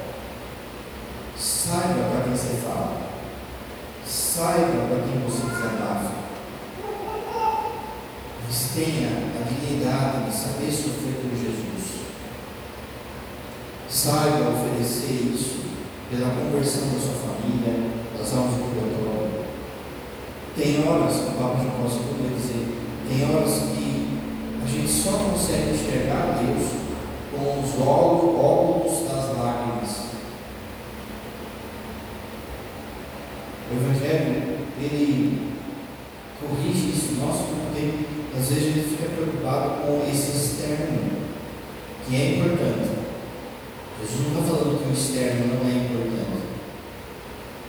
Saiba 1.36 2.10
para 2.10 2.24
quem 2.24 2.32
você 2.32 2.56
fala. 2.62 3.00
Saiba 4.06 4.86
para 4.88 5.02
quem 5.02 5.20
você 5.20 5.46
desabafa. 5.46 6.24
Mas 8.46 8.70
tenha 8.74 9.08
a 9.08 9.48
dignidade 9.48 10.30
de 10.30 10.36
saber 10.36 10.70
sofrer 10.70 11.14
por 11.14 11.36
Jesus. 11.36 12.03
Saiba 13.88 14.50
oferecer 14.50 15.32
isso 15.34 15.64
pela 16.10 16.30
conversão 16.30 16.88
da 16.88 17.00
sua 17.00 17.14
família, 17.14 17.90
das 18.18 18.32
almas 18.34 18.54
do 18.54 18.64
purgatório. 18.64 19.44
Tem 20.56 20.86
horas, 20.86 21.16
o 21.16 21.32
Papa 21.32 21.62
João 21.62 21.70
Paulo 21.70 21.90
II 21.90 22.36
dizer, 22.36 22.78
tem 23.08 23.34
horas 23.34 23.54
que 23.74 24.18
a 24.62 24.66
gente 24.66 24.88
só 24.88 25.10
consegue 25.12 25.74
enxergar 25.74 26.40
Deus 26.42 26.70
com 27.30 27.60
os 27.60 27.86
óculos 27.86 29.08
das 29.08 29.36
lágrimas. 29.36 30.04
O 33.70 33.74
Evangelho, 33.74 34.58
ele 34.80 35.54
corrige 36.40 36.90
isso 36.90 37.14
nosso 37.20 37.44
porque 37.44 38.06
às 38.36 38.48
vezes 38.48 38.62
a 38.62 38.70
gente 38.70 38.88
fica 38.90 39.08
preocupado 39.10 39.82
com 39.82 40.06
esse 40.10 40.36
externo, 40.36 41.10
que 42.06 42.16
é 42.16 42.36
importante. 42.36 42.83
Não 44.16 44.28
está 44.30 44.42
falando 44.42 44.82
que 44.82 44.90
o 44.90 44.92
externo 44.92 45.54
não 45.54 45.68
é 45.68 45.74
importante. 45.74 46.44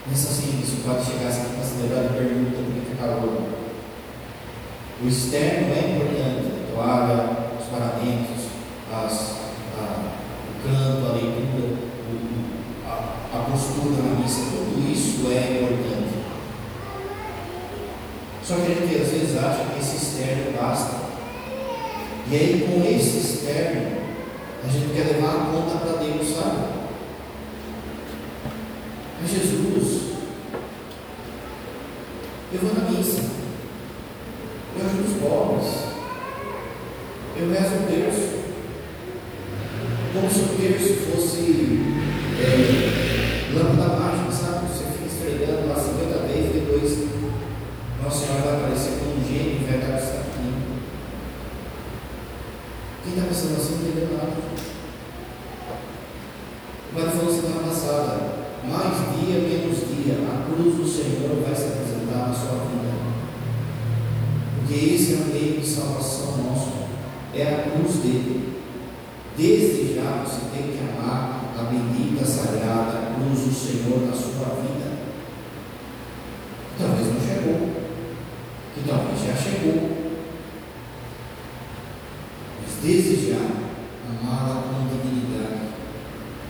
Pensa 0.08 0.28
assim, 0.28 0.60
isso 0.62 0.82
pode 0.86 1.04
chegar 1.04 1.34
para 1.34 1.64
celebrar 1.64 2.04
e 2.04 2.18
pergunta 2.18 2.56
que 2.62 2.96
calor. 2.96 3.42
O 5.02 5.08
externo 5.08 5.74
é 5.74 5.96
importante, 5.96 6.46
a 6.46 6.74
toalha, 6.74 7.36
os 7.60 7.66
paramentos, 7.66 8.46
as, 8.92 9.36
a, 9.76 10.14
o 10.46 10.62
canto, 10.62 11.06
a 11.06 11.12
leitura, 11.12 11.76
o, 12.06 12.88
a, 12.88 13.36
a 13.36 13.50
postura 13.50 14.02
na 14.02 14.20
missa, 14.20 14.42
tudo 14.52 14.90
isso 14.90 15.26
é 15.28 15.62
importante. 15.62 16.16
Só 18.42 18.54
que 18.54 18.72
a 18.72 18.74
gente 18.76 19.02
às 19.02 19.10
vezes 19.10 19.36
acha 19.36 19.64
que 19.64 19.80
esse 19.80 19.96
externo 19.96 20.56
basta. 20.56 21.06
E 22.30 22.34
aí 22.36 22.68
com 22.68 22.88
esse 22.88 23.18
externo, 23.18 24.05
a 24.64 24.68
gente 24.68 24.94
quer 24.94 25.06
levar 25.06 25.28
a 25.28 25.46
conta 25.52 25.78
para 25.78 26.02
Deus, 26.02 26.28
sabe? 26.28 26.76
Mas 29.20 29.30
Jesus, 29.30 30.12
eu 32.52 32.60
Quem 53.06 53.14
está 53.14 53.28
pensando 53.28 53.56
assim 53.56 53.74
não 53.74 53.88
entendeu 53.88 54.18
nada. 54.18 54.32
O 56.90 56.94
Padre 56.96 57.10
falou 57.16 57.32
semana 57.32 57.68
passada, 57.68 58.14
mais 58.64 58.96
dia, 59.14 59.38
menos 59.38 59.78
dia, 59.86 60.18
a 60.26 60.44
cruz 60.50 60.74
do 60.74 60.84
Senhor 60.84 61.40
vai 61.40 61.54
se 61.54 61.66
apresentar 61.66 62.26
na 62.26 62.34
sua 62.34 62.66
vida. 62.66 62.90
Porque 64.58 64.74
esse 64.74 65.12
é 65.12 65.16
o 65.18 65.26
meio 65.26 65.60
de 65.60 65.66
salvação 65.68 66.36
nosso, 66.38 66.72
é 67.32 67.42
a 67.44 67.70
cruz 67.70 67.94
dele. 68.02 68.56
Desde 69.38 69.94
já 69.94 70.24
você 70.24 70.40
tem 70.52 70.72
que 70.72 70.80
amar 70.80 71.54
a 71.56 71.62
bendita, 71.62 72.24
sagrada 72.24 73.14
cruz 73.14 73.38
do 73.38 73.54
Senhor 73.54 74.04
na 74.04 74.12
sua 74.12 74.56
vida. 74.62 74.96
Talvez 76.76 77.06
não 77.06 77.20
chegou, 77.20 77.68
que 78.74 78.88
talvez 78.88 79.20
já 79.20 79.36
chegou. 79.36 79.85
Já, 82.86 83.42
amá-la 84.08 84.62
com 84.62 84.86
dignidade. 84.86 85.70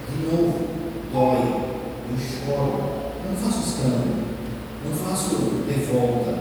De 0.07 0.27
novo, 0.27 0.69
dói, 1.11 1.65
eu 2.11 2.19
choro, 2.19 2.77
não 3.25 3.35
faço 3.35 3.67
escândalo, 3.67 4.23
não 4.85 4.95
faço 4.95 5.65
revolta, 5.67 6.33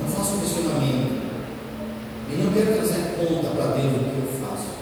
não 0.00 0.08
faço 0.08 0.38
questionamento. 0.38 1.24
E 2.30 2.42
não 2.42 2.52
quero 2.54 2.74
trazer 2.74 3.16
conta 3.18 3.50
para 3.50 3.72
Deus 3.74 3.92
do 3.92 4.10
que 4.10 4.16
eu 4.16 4.48
faço. 4.48 4.78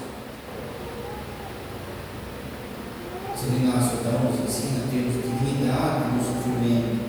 São 3.34 3.56
Inácio 3.56 3.98
então 3.98 4.30
nos 4.30 4.48
ensina 4.48 4.84
a 4.84 4.88
termos 4.88 5.24
dignidade 5.24 6.04
no 6.14 6.22
sofrimento. 6.22 7.00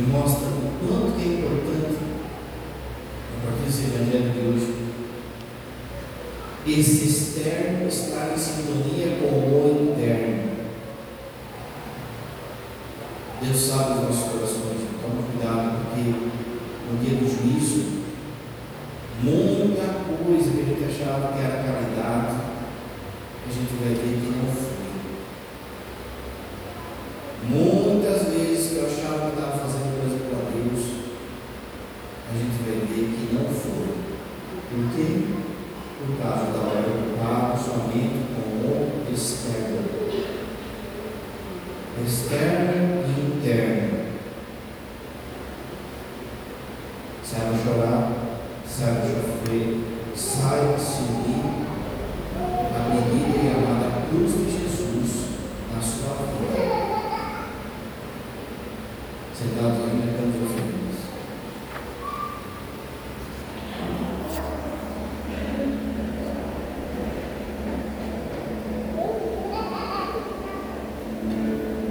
E 0.00 0.02
mostra 0.02 0.48
o 0.48 0.72
quanto 0.80 1.16
é 1.16 1.26
importante, 1.26 1.98
a 3.30 3.46
partir 3.46 3.66
desse 3.66 3.84
evangelho 3.84 4.32
de 4.32 4.38
hoje, 4.40 4.73
esse 6.66 7.04
externo 7.04 7.86
estar 7.86 8.32
em 8.34 8.38
sintonia 8.38 9.18
com 9.20 9.26
o 9.26 9.92
interno. 9.92 10.54
Deus 13.42 13.60
sabe 13.60 13.98
os 13.98 14.02
nossos 14.04 14.32
corações, 14.32 14.88
toma 15.02 15.22
cuidado, 15.30 15.84
porque 15.84 16.10
no 16.90 16.98
dia 16.98 17.18
do 17.18 17.28
juízo, 17.28 18.04
muita 19.22 19.84
coisa 20.24 20.50
que 20.50 20.60
a 20.60 20.64
gente 20.64 20.84
achava 20.84 21.32
que 21.34 21.44
era 21.44 21.62
caridade, 21.62 22.36
a 23.46 23.52
gente 23.52 23.74
vai 23.82 23.94
ver 23.94 24.13